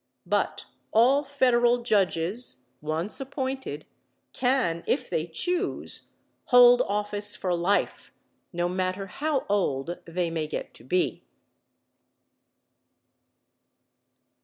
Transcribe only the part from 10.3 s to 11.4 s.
may get to be.